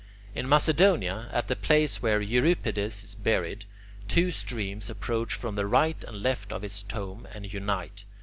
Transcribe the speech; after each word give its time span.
In 0.33 0.49
Macedonia, 0.49 1.29
at 1.31 1.47
the 1.47 1.55
place 1.55 2.01
where 2.01 2.21
Euripides 2.23 3.03
is 3.03 3.13
buried, 3.13 3.65
two 4.07 4.31
streams 4.31 4.89
approach 4.89 5.35
from 5.35 5.53
the 5.53 5.67
right 5.67 6.03
and 6.05 6.23
left 6.23 6.51
of 6.51 6.63
his 6.63 6.81
tomb, 6.81 7.27
and 7.31 7.53
unite. 7.53 8.05